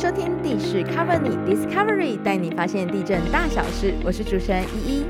[0.00, 3.92] 收听地势 Cover 你 Discovery，带你发现地震大小事。
[4.02, 5.04] 我是主持人依依。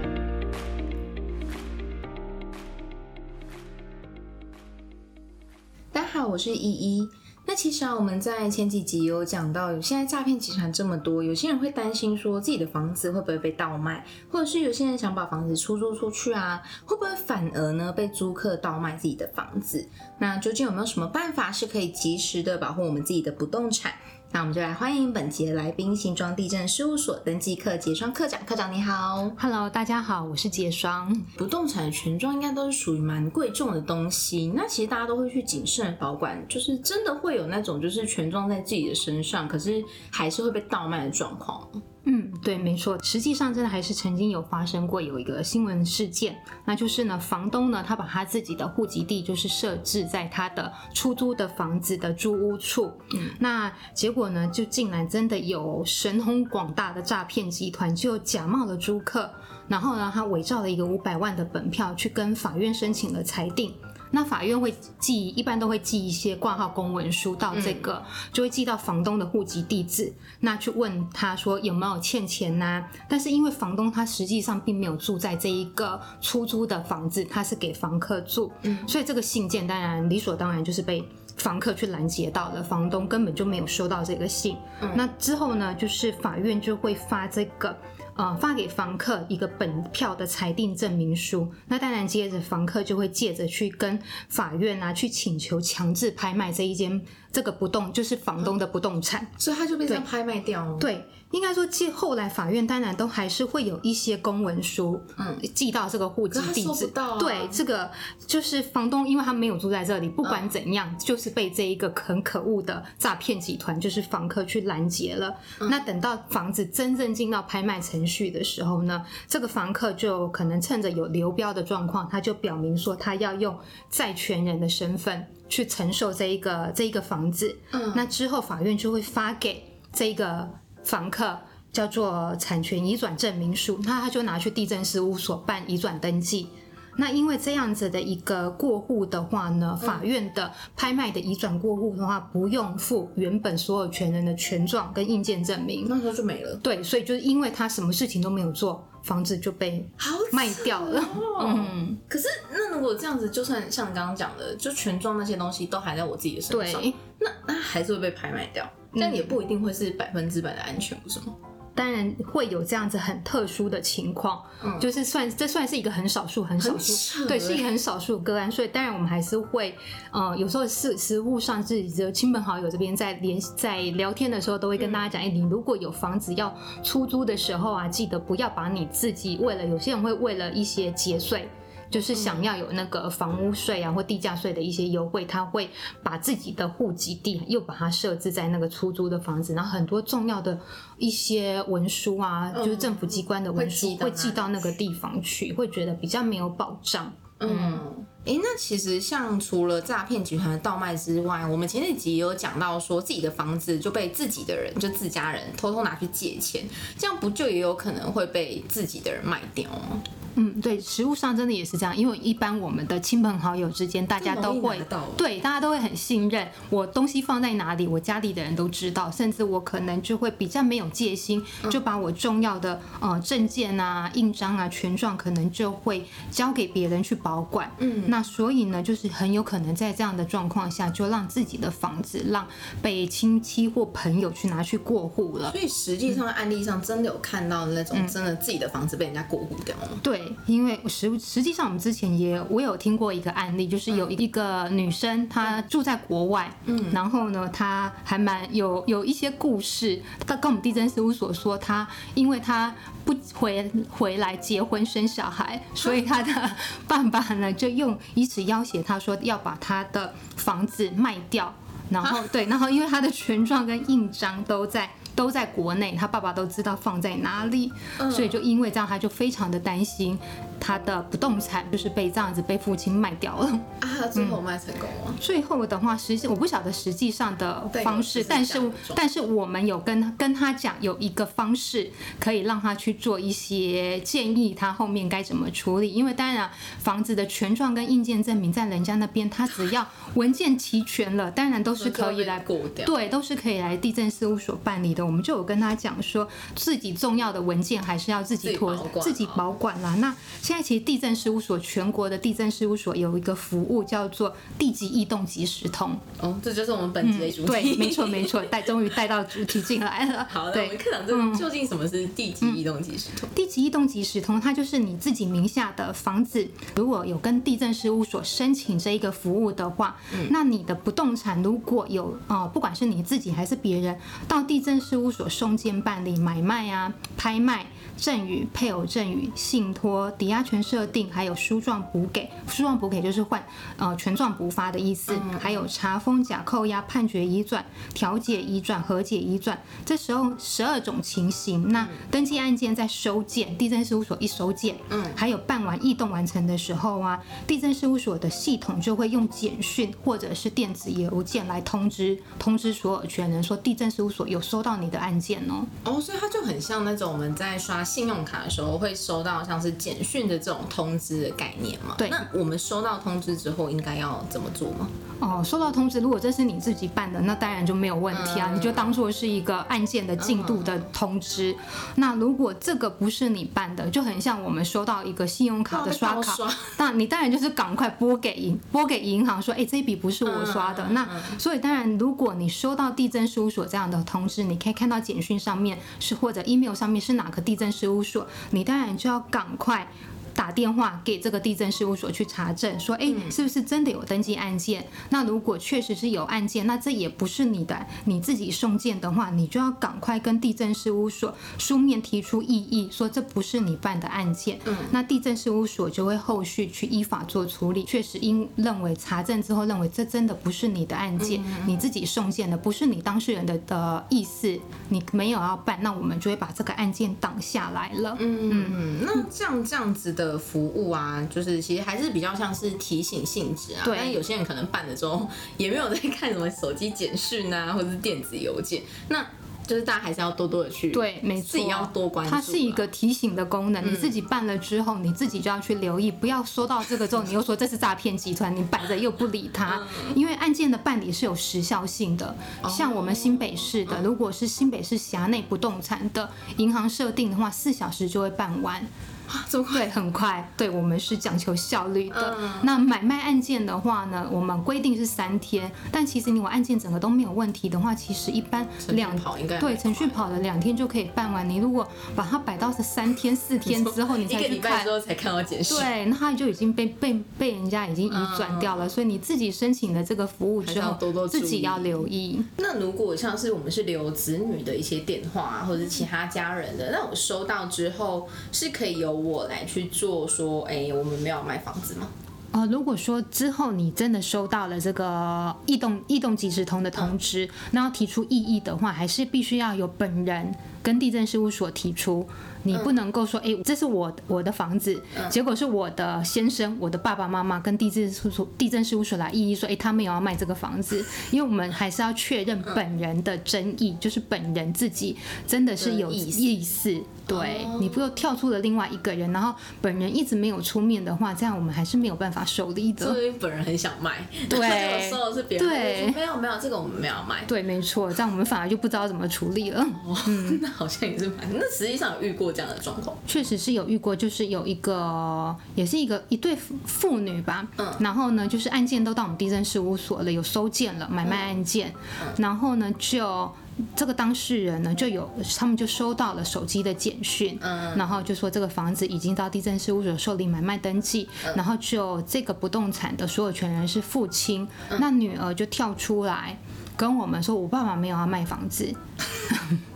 [5.92, 7.08] 大家好，我是依依。
[7.46, 19.88] 那其实啊，我们在前几集有讲到，有现在诈骗集团这么多，有些人会担心说自己的房子会不会被盗卖，或者是有些人想把房子出租出去啊，会不会反而呢被租客盗卖自己的房子？
[20.18, 23.92] 那究竟有没有什么办法是可以及时的保护我们自己的不动产？
[24.32, 28.38] 那我们就来欢迎本集的来宾——新庄地震事务所登记课杰双科长。
[28.46, 31.12] 科长你好，Hello，大家好，我是杰双。
[31.36, 41.68] 不动产权状应该都是属于蛮贵重的东西，那其实大家都会去谨慎保管，就是真的会有那种就是权状在自己的身上，可是还是会被盗卖的状况。
[42.04, 59.30] 嗯，对，没错，实际上真的还是曾经有发生过有一个新闻事件，那就是呢，房东呢，他把他自己的户籍地就是设置在他的出租的房子的租屋处，嗯，那结果呢，就竟然真的有神通广大的诈骗集团，就假冒了租客，
[59.68, 63.74] 然后呢，他伪造了一个五百万的本票，去跟法院申请了裁定。
[64.10, 72.84] 那法院会寄，一般都会寄一些挂号公文书到这个，就会寄到房东的户籍地址，那去问他说有没有欠钱呐？
[73.08, 78.50] 但是因为房东他实际上并没有住在这一个出租的房子，他是给房客住，
[78.86, 81.04] 所以这个信件当然理所当然就是被
[81.36, 84.56] 房客去拦截到了，房东根本就没有收到这个信。
[84.94, 87.76] 那之后呢，就是法院就会发这个。
[88.20, 97.00] 呃，发给房客一个本票的裁定证明书，那当然接着房客就会借着去跟法院啊，去请求强制拍卖这一间
[97.32, 100.78] 这个不动，就是房东的不动产，所以他就被这样拍卖掉了。
[100.78, 101.06] 对。
[101.30, 106.88] 应该说，寄后来法院当然都还是会有一些公文书，嗯，寄到这个户籍地址。
[107.20, 107.88] 对，这个
[108.26, 115.32] 就是房东，因为他没有住在这里，不管怎样，就是被这一个很可恶的诈骗集团，就是房客去拦截了。
[115.60, 123.56] 那等到房子真正进到拍卖程序的时候呢，这个房客就可能趁着有流标的状况，他就表明说他要用
[123.88, 127.54] 债权人的身份去承受这一个这一个房子。
[127.72, 129.62] 嗯，那之后法院就会发给
[129.92, 130.48] 这个。
[130.82, 131.38] 房客
[131.70, 136.48] 叫做产权移转证明书，那他就拿去地震事务所办移转登记。
[136.96, 146.56] 那因为这样子的一个过户的话呢，法院的拍卖的移转过户的话，不用付原本所有权人的权状跟印鉴证明，那时候就没了。
[146.62, 149.88] 对，所以就是因为他什么事情都没有做，房子就被
[150.32, 151.02] 卖掉了。
[151.40, 156.82] 嗯，可是那如果这样子，就算像你刚刚讲的，就全装那些东西都还在我自己的身上，
[157.18, 158.68] 那那还是会被拍卖掉。
[158.98, 161.34] 但也不一定会是百分之百的安全，不是吗？
[161.74, 164.42] 当然会有这样子很特殊的情况，
[164.80, 168.50] 就是算这算是一个很少数、很少数，对，是一个很少数个案。
[168.50, 169.74] 所以当然我们还是会，
[170.10, 181.48] 呃，有时候是实物上自己的亲朋好友这边在联在聊天的时候，都会跟大家讲：哎，你如果有房子要出租的时候啊，记得不要把你自己为了有些人会为了一些节税。
[181.90, 185.68] 就是想要有那个房屋税啊或地价税的一些优惠，他会
[186.02, 190.58] 把自己的户籍地又把它设置在那个出租的房子，然后很多重要的
[190.98, 197.12] 一些文书啊，就是政府机关的文书会寄到那个地方去，会觉得比较没有保障。
[197.42, 206.62] 嗯，哎，那其实像除了诈骗集团的倒卖之外，我们前几集也有讲到说自己的房子就被自己的人就自家人偷偷拿去借钱，
[206.98, 210.02] 这样不就也有可能会被自己的人卖掉吗？
[210.36, 214.80] 嗯，对，实物上真的也是这样，因为一般我们的亲朋好友之间，大家都会
[215.16, 227.70] 对，大家都会很信任我东西放在哪里，我家里的人都知道，甚至我可能就会比较没有戒心，就把我重要的呃证件啊、印章啊、权状，可能就会交给别人去保管。
[227.78, 232.46] 嗯，那所以呢，就是很有可能在这样的状况下，就让自己的房子让
[232.80, 235.50] 被亲戚或朋友去拿去过户了。
[235.50, 239.90] 所以实际上案例上真的有看到那种真的自己的房子被人家过户掉了。
[240.02, 240.19] 对。
[240.46, 252.74] 因为实实际上我们之前也我有听过一个案例，就是有一个女生她住在国外，嗯，然后呢她还蛮有有一些故事，她跟我们地震事务所说，她因为她
[253.04, 256.32] 不回回来结婚生小孩，所以她的
[256.88, 261.54] 爸爸呢就用以此要挟她说要把她的房子卖掉，
[261.90, 264.90] 然后对，然后因为她的权状跟印章都在。
[265.20, 270.18] 都在国内，他爸爸都知道放在哪里，嗯所以就因为这样，他就非常的担心
[270.58, 273.46] 他的不动产就是被这样子被父亲卖掉了。
[273.80, 275.14] 啊，最后卖成功吗？
[275.20, 278.58] 最后的话，实际我不晓得实际上的方式，但是
[278.96, 285.92] 但是我们有跟跟他讲有一个方式可以让他去做一些建议，他后面该怎么处理。
[285.92, 292.86] 因为当然房子的权状跟印鉴证明在人家那边，他只要文件齐全了，当然都是可以来过掉。
[292.86, 295.09] 对，都是可以来地震事务所办理的。
[295.10, 299.96] 我们就有跟他讲说，自己重要的文件还是要自己托自己保管自己保管啦。
[299.96, 305.98] 那现在其实地震事务所全国的地震事务所有一个服务叫做地级异动即时通。
[306.20, 307.46] 哦，这就是我们本集的主题。
[307.48, 310.24] 对，没错没错，带终于带到主题进来了。
[310.30, 313.28] 好，那我们，科长，这究竟什么是地级异动即时通？
[313.34, 316.46] 地级异动即时通，它就是你自己名下的房子，
[316.76, 319.96] 如果有跟地震事务所申请这一个服务的话，
[320.30, 323.98] 那你的不动产如果有呃，不管是你自己还是别人，
[324.28, 327.64] 到地震事务所送件办理买卖啊、拍卖。
[327.96, 332.30] 赠与、配偶赠与、信托、抵押权设定，还有书状补给。
[332.48, 333.44] 书状补给就是换
[333.76, 337.62] 呃权状补发的意思，还有查封、假扣押、判决移转、
[337.92, 341.68] 调解移转、和解移转，这时候十二种情形。
[341.68, 355.64] 那登记案件在收件，地震事务所一收件，嗯，还有办完异动完成的时候啊，地震事务所的系统就会用简讯或者是电子邮件来通知通知所有权人说，地震事务所有收到你的案件哦。
[355.84, 361.94] 哦，所以它就很像那种我们在刷信用卡的时候会收到像是简讯的这种通知的概念嘛？
[361.98, 364.88] 对那我们收到通知之后应该要怎么做吗？
[365.20, 371.54] 哦，收到通知，如果这是你自己办的，那当然就没有问题啊，你就当做是一个案件的进度的通知。
[371.96, 380.88] 那如果这个不是你办的，就很像我们收到一个信用卡的刷卡，刷那你当然就是赶快拨给银拨给银行说，哎，这一笔不是我刷的。
[380.88, 381.06] 那
[381.38, 389.88] 所以当然，如果你收到地震事务所这样的通知，你看到简讯上面是或者 email 上面是哪个地震事务所，你当然就要赶快。
[390.34, 394.86] 打电话给这个地震事务所去查证，说，哎，是不是真的有登记案件？
[395.10, 404.58] 那如果确实是有案件，那这也不是你的，你自己送件的话，你就要赶快跟地震事务所书面提出异议，说这不是你办的案件。
[404.64, 407.84] 嗯，那地震事务所就会后续去依法做处理。
[407.84, 418.16] 确实因认为查证之后认为这真的不是你的案件，你自己送件的，不是你当事人的的意思，你没有要办，那我们就会把这个案件挡下来了。
[418.18, 423.82] 嗯，那这样这样子的服务啊，就是其实还是比较像是提醒性质啊。
[423.84, 429.24] 对但有些人可能办了之后也没有在看什么手机简讯啊， 或者是电子邮件，那
[429.66, 432.40] 就是大家还是要多多的去对，没错，自己要多关注啊。
[432.40, 439.80] 它是一个提醒的功能，你自己办了之后，你自己就要去留意，不要收到这个之后，你又说这是诈骗集团，你摆着又不理他，
[440.16, 442.36] 因为案件的办理是有时效性的。
[442.68, 448.84] 像我们新北市的，如果是新北市辖内不动产的银行设定的话，四小时就会办完。
[449.32, 449.80] 啊这么快。
[449.80, 450.52] 对，很快。
[450.56, 452.36] 对我们是讲求效率的。
[452.38, 461.48] 嗯那买卖案件的话呢，我们规定是三天，但其实你我案件整个都没有问题的话，其实一般两跑应该对程序跑了两天就可以办完。
[461.48, 464.90] 你如果把它摆到是三天四天之后，你才 去看之。
[464.90, 465.74] 后才看到解释。
[465.74, 472.42] 对，那它就已经被被被人家已经移转掉了，所以你自己申请的这个服务之后，多多自己要留意。
[472.56, 482.08] 那如果像是我们是留子女的一些电话、啊，或者是其他家人的，那我收到之后是可以由我来去做说，哎、我们没有卖房子吗？
[482.52, 490.52] 呃，如果说之后你真的收到了这个异动异动即时通的通知，那要提出异议的话，还是必须要有本人
[490.82, 492.26] 跟地震事务所提出。
[492.62, 505.16] 你不能够说，哎、这是我我的房子，结果是我的先生、我的爸爸妈妈跟地震事务所、地震事务所来异议说，哎、他们也要卖这个房子，因为我们还是要确认本人的争议，就是本人自己
[505.46, 507.00] 真的是有意思意思。
[507.26, 513.06] 对，你不又跳出了另外一个人，然后本人一直没有出面的话，这样我们还是没有办法受理的。
[513.06, 517.44] 所以本人很想卖 对收的是别人，对没有没有，这个我们没有卖。
[517.46, 519.80] 对，没错，这样我们反而就不知道怎么处理了。
[520.04, 520.14] 哦，
[520.60, 523.16] 那 好像也是蛮，那实际上有遇过这样的状况。
[523.26, 527.92] 确实是有遇过，就是有一个，也是一个一对妇妇女吧，嗯。
[528.00, 531.92] 然后呢，就是案件都到我们地震事务所了，有收件了，买卖案件，
[532.38, 533.50] 然后呢，就
[533.96, 537.96] 这个当事人呢，就有他们就收到了手机的简讯，嗯。
[537.96, 544.66] 然后就说这个房子已经到地震事务所受理买卖登记，然后就这个不动产的所有权人是父亲，
[544.98, 546.58] 那女儿就跳出来
[546.96, 548.94] 跟我们说，我爸爸没有要卖房子。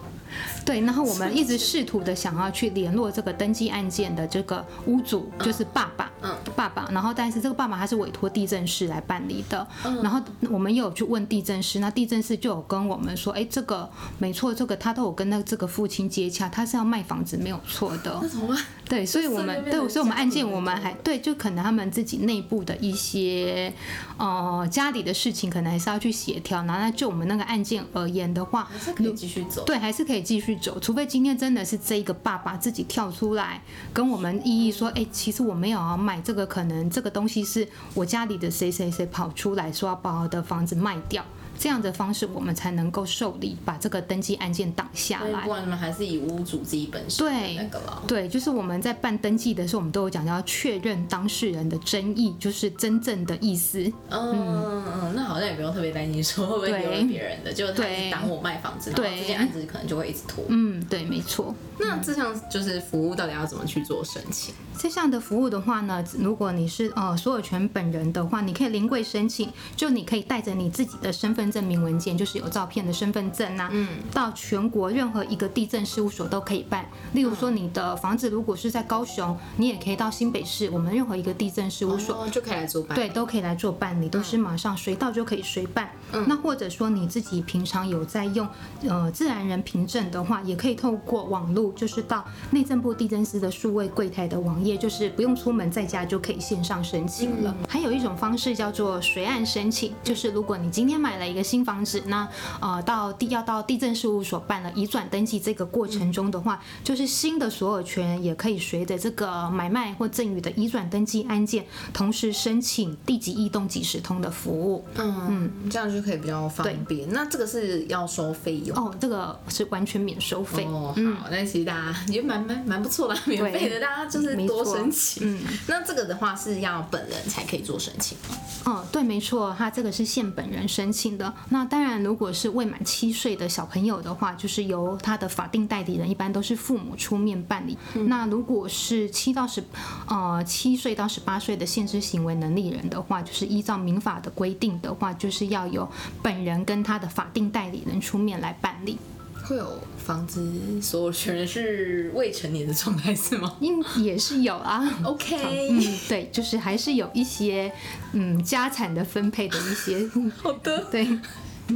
[0.64, 6.10] 对，然后我们一直试图的想要去联络这个登记案件的这个屋主，就是爸爸。
[6.26, 9.66] 嗯，爸爸，然后但是这个爸爸他是委托地震师来办理的，
[10.02, 10.18] 然后
[10.50, 18.18] 我们也有去问地震师，那地震师就有跟我们说，哎，这个没错，这个他都有跟那这个父亲接洽，他是要卖房子没有错的。
[18.22, 18.56] 那怎么办？
[18.88, 23.72] 对，所以我们对，所以我们案件我们还对，就可能他们自己内部的一些
[24.18, 26.62] 呃家里的事情，可能还是要去协调。
[26.64, 29.64] 然后就我们那个案件而言的话，还是可以继续走。
[29.64, 33.62] 对，还是可以继续走，除非今天真的是这一个爸爸自己跳出来
[33.92, 41.24] 跟我们异议说，哎，其实我没有要卖这个，可能这个东西是我家里的谁谁谁跑出来说要把我的房子卖掉。
[41.58, 45.42] 这样的方式，我们才能够受理把这个登记案件挡下来。
[45.42, 48.02] 不然你们还是以屋主自己本身对那个了。
[48.06, 53.80] 对，就是我们在办登记的时候，我们都有讲要确认当事人的争议，就是真正的意思。
[54.10, 60.44] 嗯嗯，那好像也不用特别担心说会不会留了别人的，就他挡我卖房子，然后这件案子可能就会一直拖。
[60.48, 61.54] 嗯，对，没错。
[61.78, 64.54] 那这项就是服务到底要怎么去做申请？
[64.78, 76.88] 这项的服务的话呢，如果你是呃所有权本人的话，你可以临柜申请，就你可以带着你自己的身份证明文件，就是有照片的身份证啊，嗯，到全国任何一个地震事务所都可以办。
[77.12, 85.90] 例如说你的房子如果是在高雄，你也可以到新北市，我们任何一个地震事务所就可以来做办，对，都可以来做办理，都是马上随到就可以随办。
[86.12, 88.48] 嗯那或者说你自己平常有在用
[88.86, 97.54] 呃自然人凭证的话，也可以透过网络，就是到内政部地震司的数位柜台的网页，就是不用出门，在家就可以线上申请了。
[97.68, 102.26] 还有一种方式叫做随案申请，就是如果你今天买了一个新房子，那
[102.60, 114.84] 呃到地要到地震事务所办了移转登记这个过程中的话，就是新的所有权也可以随着这个买卖或赠与的移转登记案件，同时申请地级异动即时通的服务。
[114.94, 117.08] 嗯嗯，这样就可以比较方便。
[117.10, 120.64] 那这个是要收费用哦，这个是完全免收费。
[120.66, 125.22] 哦，好，那其实大家也蛮蛮蛮不错的，免费的，大家就是多申请。
[125.26, 128.36] 嗯，那这个的话是要本人才可以做申请吗？
[128.66, 131.23] 哦，对，没错，他这个是限本人申请的。
[131.50, 137.76] 那当然，如果是未满七岁的小朋友的话，就是由他的法定代理人，一般都是父母出面办理。
[138.06, 139.62] 那如果是七到十，
[140.06, 145.88] 呃，七岁到十八岁的限制行为能力人的话，就是依照民法的规定的话，就是要由
[146.22, 148.98] 本人跟他的法定代理人出面来办理。
[149.44, 150.42] 会有房子
[150.80, 153.56] 所有权人是未成年的状态是吗？
[153.60, 154.82] 应也是有啊。
[155.04, 157.70] OK，嗯，对，就是还是有一些
[158.12, 160.08] 嗯家产的分配的一些。
[160.36, 161.06] 好的，对。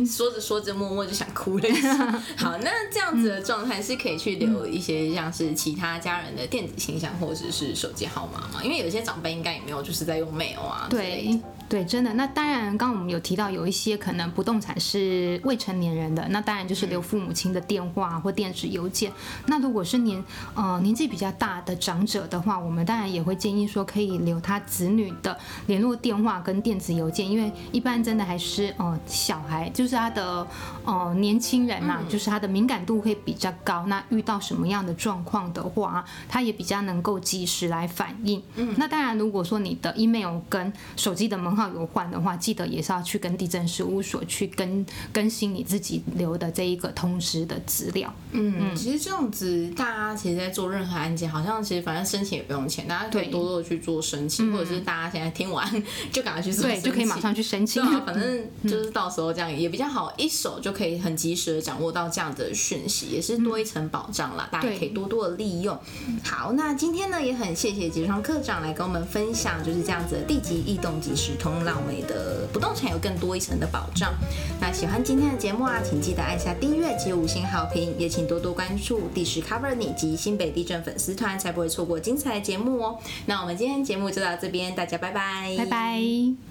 [0.06, 1.68] 说着说着，默默就想哭了。
[2.36, 8.62] 好，那这样子的状态是可以去留一些像是其他家人的电子信箱或者是手机号码嘛？
[8.62, 10.86] 因为有些长辈应该也没有就是在用 mail 啊。
[10.90, 11.38] 对。
[11.68, 12.14] 对，真的。
[12.14, 19.12] 那当然，刚刚我们有提到有一些可能不动产是未成年人的，那当然就是留父母亲的电话或电子邮件。
[19.44, 30.44] 那如果是年呃年纪比较大的长者的话，我们当然也会建议说可以留他子女的联络电话跟电子邮件，因为一般真的还是呃小孩，就是他的
[30.84, 33.86] 呃年轻人呐，就是他的敏感度会比较高。
[33.86, 38.42] 那遇到什么样的状况的话，他也比较能够及时来反应。
[38.56, 48.12] 嗯，那当然，如果说你的 email 跟手机的门号有换的话，记得也是要去跟地震事务所去更更新你自己留的这一个通知的资料。
[48.32, 55.64] 嗯，其实这样子，大家其实在做任何案件，好像其实反正申请也不用钱，大家可以多多的去做申请，或者是大家现在听完
[56.10, 57.80] 就赶快去做，对，就可以马上去申请。
[57.88, 64.48] 对反正就是到时候这样也比较好，一手就可以很及时的掌握到这样的讯息，也是多一层保障啦。
[64.50, 65.78] 大家可以多多的利用。
[66.24, 71.58] 好，那今天呢也很谢谢吉双科长来跟我们分享，就是这样子的地级异动即时通。
[71.68, 74.14] 让我们的不动产有更多一层的保障。
[74.60, 82.98] 那喜欢今天的节目啊，请记得按下订阅及五星好评，也请多多关注地势 Cover 你及新北地震粉丝团，才不会错过精彩的节目哦。
[83.26, 86.47] 那我们今天节目就到这边，大家拜拜，拜拜。